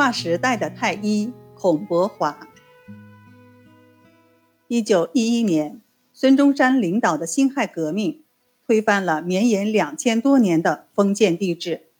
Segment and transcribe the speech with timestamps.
[0.00, 2.48] 划时代的太医孔伯华。
[4.66, 5.82] 一九一一年，
[6.14, 8.24] 孙中山领导的辛亥革命，
[8.66, 11.90] 推翻了绵延两千多年的封建帝制，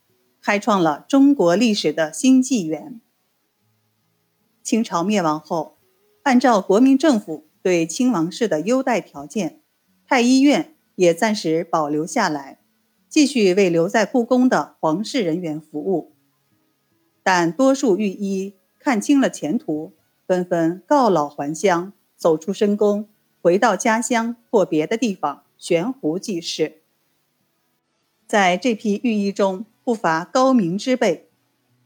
[0.41, 3.03] 开创了中国历史的新纪元。
[4.63, 5.77] 清朝灭亡后，
[6.23, 9.61] 按照国民政府对清王室的优待条件，
[10.07, 12.61] 太医院也暂时保留下来，
[13.11, 16.17] 继续为留在故宫的皇室人员服务。
[17.33, 19.93] 但多数御医看清了前途，
[20.27, 23.09] 纷纷告老还乡，走出深宫，
[23.41, 26.83] 回到家乡或别的地方悬壶济世。
[28.27, 31.29] 在这批御医中，不乏高明之辈，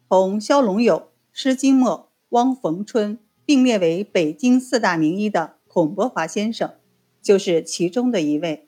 [0.08, 6.72] 同萧龙友、施金墨、汪逢春并列为北京四大名医的孔伯华先生，
[7.20, 8.66] 就是其中的一位。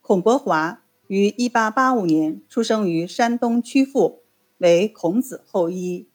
[0.00, 4.24] 孔伯华于1885年出生于山东曲阜。
[4.58, 6.08] 为孔子后裔，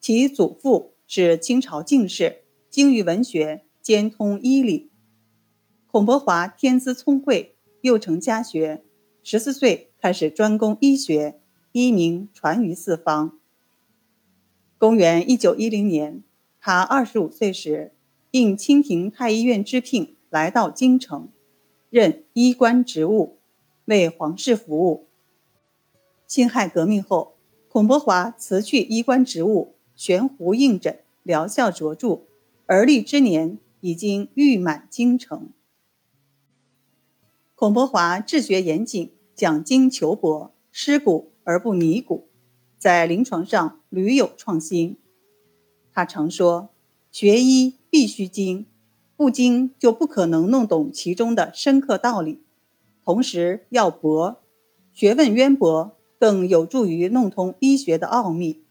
[0.00, 4.90] 其祖父是清朝进士，精于文学，兼通医理。
[5.86, 8.82] 孔伯华天资聪慧，又成家学，
[9.22, 11.38] 十四岁开始专攻医学，
[11.72, 13.38] 医名传于四方。
[14.78, 16.22] 公元一九一零年，
[16.58, 17.92] 他二十五岁时，
[18.30, 21.28] 应清廷太医院之聘，来到京城，
[21.90, 23.36] 任医官职务，
[23.84, 25.08] 为皇室服务。
[26.26, 27.31] 辛亥革命后。
[27.72, 32.20] 孔伯华辞去医官职务，悬壶应诊，疗效卓著，
[32.66, 35.48] 而立之年已经誉满京城。
[37.54, 42.28] 孔伯华治学严谨，讲经求博，失古而不拟古，
[42.76, 44.98] 在临床上屡有创新。
[45.94, 46.68] 他常说
[47.10, 48.66] ：“学医必须精，
[49.16, 52.42] 不精就不可能弄懂其中的深刻道理。
[53.02, 54.42] 同时要博，
[54.92, 58.62] 学问渊博。”更有助于弄通医学的奥秘。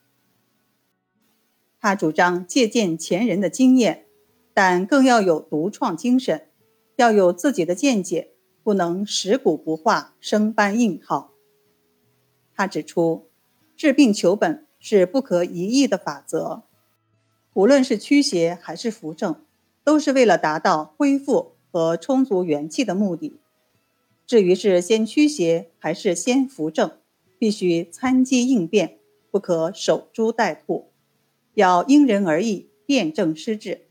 [1.82, 4.06] 他主张借鉴前人的经验，
[4.54, 6.48] 但更要有独创精神，
[6.96, 8.30] 要有自己的见解，
[8.64, 11.32] 不能食古不化、生搬硬套。
[12.56, 13.28] 他指出，
[13.76, 16.64] 治病求本是不可一议的法则，
[17.54, 19.36] 无论是驱邪还是扶正，
[19.84, 23.42] 都是为了达到恢复和充足元气的目的。
[24.26, 26.92] 至于是先驱邪还是先扶正，
[27.42, 29.00] 必须参机应变，
[29.32, 30.92] 不可守株待兔，
[31.56, 33.88] 要因人而异，辩证施治。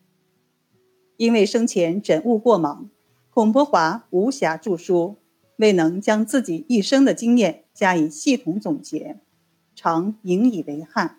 [1.16, 2.88] 因为生前诊务过忙，
[3.28, 5.16] 孔伯华无暇著书，
[5.56, 9.18] 未能将自己一生的经验加以系统总结，
[9.74, 11.18] 常引以为憾。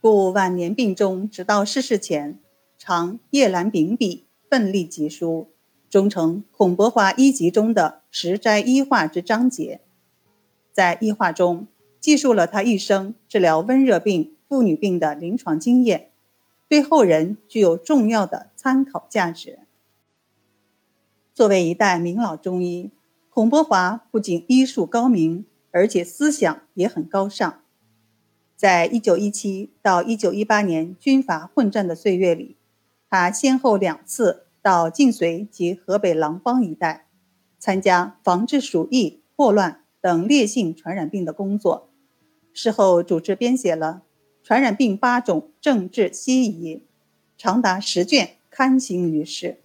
[0.00, 2.38] 故晚年病中，直到逝世前，
[2.78, 5.48] 常夜阑秉笔，奋力疾书，
[5.90, 9.80] 终成《孔伯华医集》中的十斋医话之章节。
[10.78, 11.66] 在医话中
[11.98, 16.12] 记述了他一生治疗温热病、妇女病的临床经验，
[16.68, 19.58] 对后人具有重要的参考价值。
[21.34, 22.92] 作为一代名老中医，
[23.28, 27.60] 孔伯华不仅医术高明，而且思想也很高尚。
[28.54, 32.56] 在一九一七到一九一八年军阀混战的岁月里，
[33.10, 37.08] 他先后两次到晋绥及河北廊坊一带，
[37.58, 39.80] 参加防治鼠疫、霍乱。
[40.00, 41.90] 等烈性传染病的工作，
[42.52, 44.02] 事后主持编写了
[44.46, 46.76] 《传染病八种政治西医》，
[47.36, 49.60] 长达十卷，刊行于世。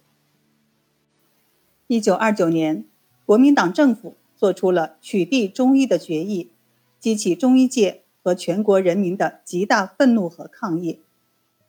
[1.86, 2.84] 一九二九年，
[3.24, 6.50] 国民党政府做出了取缔中医的决议，
[6.98, 11.02] 激起中医界和全国人民的极大愤怒和抗议。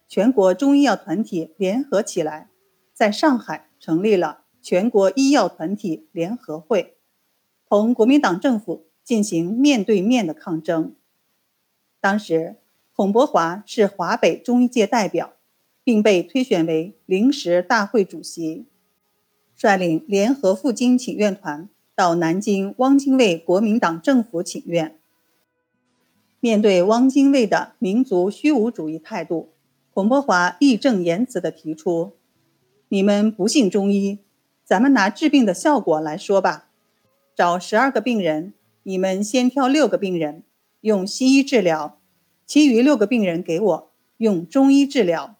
[0.07, 2.49] 全国中医药团体联合起来，
[2.93, 6.94] 在上海成立了全国医药团体联合会。
[7.67, 10.93] 同国民党政府进行面对面的抗争。
[11.99, 12.55] 当时，
[12.95, 15.33] 孔伯华是华北中医界代表，
[15.83, 18.65] 并被推选为临时大会主席，
[19.55, 24.97] 率领联合赴京请愿团到南京汪精卫国民党政府请愿。
[26.39, 29.49] 面对汪精卫的民族虚无主义态度，
[29.91, 32.13] 孔伯华义正言辞地提出
[32.89, 34.19] ：“你们不信中医，
[34.63, 36.69] 咱们拿治病的效果来说吧。”
[37.35, 38.53] 找十二个病人，
[38.83, 40.43] 你们先挑六个病人
[40.79, 41.99] 用西医治疗，
[42.45, 45.35] 其余六个病人给我用中医治疗。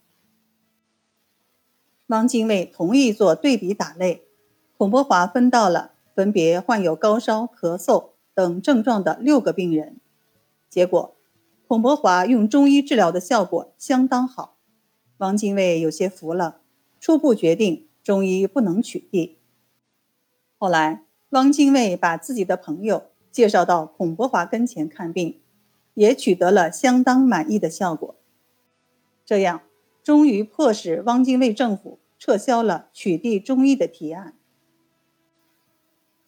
[2.07, 4.23] 汪精卫同意做对比打类，
[4.77, 9.95] 孔伯华分到了分别患有高烧、咳嗽等症状的六个病人。
[10.69, 11.15] 结果，
[11.65, 14.57] 孔伯华用中医治疗的效果相当好，
[15.19, 16.59] 汪精卫有些服了，
[16.99, 19.35] 初步决定中医不能取缔。
[20.57, 21.03] 后来。
[21.29, 25.41] 汪精卫把自己的朋友介绍到孔伯华跟前看病，
[25.93, 28.15] 也取得了相当满意的效果。
[29.25, 29.61] 这样，
[30.03, 34.35] 终于迫使汪精卫政府撤销了取缔中医的提案。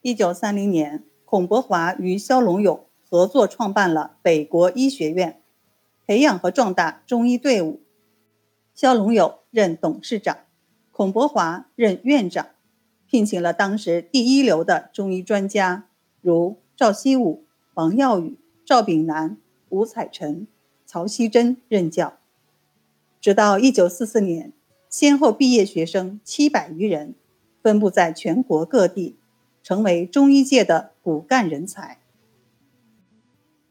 [0.02, 5.42] 一九三零年，孔伯华与肖龙友合作创办了北国医学院，
[6.06, 7.82] 培养和壮大中医队伍。
[8.74, 10.38] 肖龙友任董事长，
[10.92, 12.48] 孔伯华任院长，
[13.10, 15.88] 聘请了当时第一流的中医专家，
[16.22, 19.38] 如赵希武、王耀宇、赵炳南、
[19.70, 20.46] 吴彩臣、
[20.86, 22.18] 曹锡珍任教。
[23.22, 24.52] 直到一九四四年，
[24.90, 27.16] 先后毕业学生七百余人，
[27.64, 29.16] 分布在全国各地，
[29.64, 32.00] 成为中医界的骨干人才。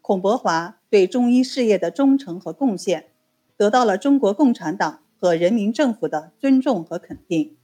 [0.01, 3.09] 孔伯华对中医事业的忠诚和贡献，
[3.57, 7.57] 得到了中国共产党和人民政府的尊重和肯定。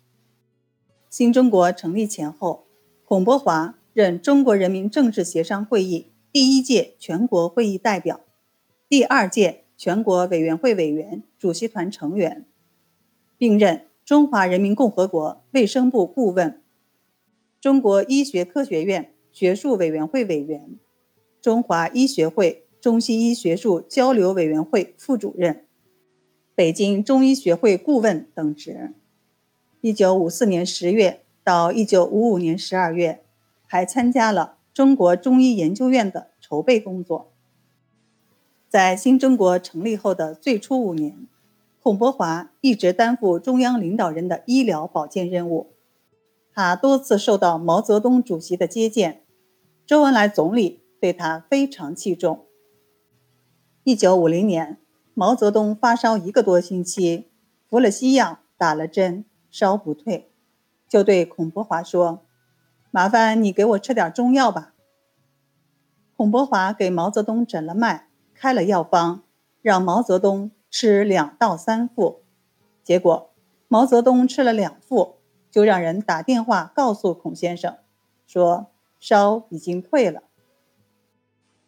[1.12, 2.64] 新中国成立前后，
[3.05, 8.23] 孔伯华任中国人民政治协商会议第一届全国会议代表，
[8.88, 9.59] 第二届。
[9.76, 12.47] 全国委员会委员、主席团成员，
[13.37, 16.62] 并任中华人民共和国卫生部顾问、
[17.61, 20.79] 中国医学科学院学术委员会委员、
[21.41, 25.67] 中华医学会中西医学术交流委员会副主任、
[26.55, 28.94] 北京中医学会顾问等职。
[29.84, 33.25] 一九五四年十月到一九五五年十二月，
[33.67, 37.32] 还参加了中国中医研究院的筹备工作。
[38.69, 41.26] 在新中国成立后的最初五年，
[41.82, 45.73] 孔伯华一直担负中央领导人的医疗保健任务。
[46.55, 49.25] 他多次受到毛泽东主席的接见，
[49.84, 52.46] 周恩来总理对他非常器重。
[53.82, 54.79] 一九五零年，
[55.12, 57.32] 毛泽东发烧一个多星期，
[57.69, 60.33] 服了西药，打了针，烧不退，
[60.89, 62.25] 就对孔伯华说
[62.91, 64.75] ：“麻烦你给我吃点中药吧。”
[66.17, 68.09] 孔伯华给毛泽东诊了脉。
[68.35, 69.23] 开了药方，
[69.61, 72.23] 让毛泽东吃两到三副，
[72.83, 73.31] 结果
[73.69, 75.19] 毛泽东吃了两副，
[75.49, 77.77] 就让人打电话告诉孔先生，
[78.27, 80.25] 说烧已经退了。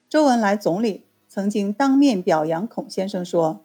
[0.08, 3.64] 周恩来总理曾经当面表扬孔先生说：“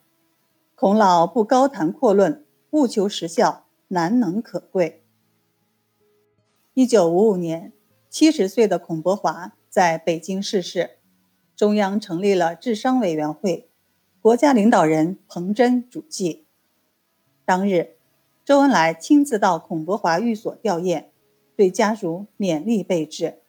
[0.76, 5.04] 孔老不高谈阔论，务求实效，难能可贵。”
[6.74, 7.74] 一九五五年，
[8.10, 10.92] 七十岁的孔伯华在北京逝世。
[11.56, 13.70] 中央成立了治伤委员会，
[14.22, 16.46] 国家领导人彭真主祭。
[17.44, 17.98] 当日，
[18.46, 21.08] 周恩来亲自到孔伯华寓所吊唁，
[21.58, 23.40] 对家属勉励备至。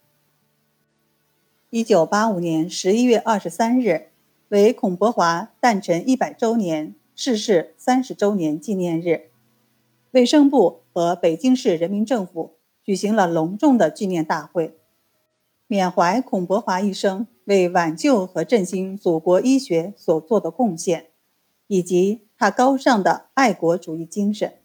[1.69, 4.09] 一九八五年十一月二十三日，
[4.49, 9.30] 为孔伯华诞辰一百周年、逝世三十周年纪念日，
[10.13, 14.77] 卫生部和北京市人民政府举行了隆重的纪念大会。
[15.69, 21.11] 缅怀孔伯华一生为挽救和振兴祖国医学所做的贡献，
[21.69, 24.60] 以及他高尚的爱国主义精神。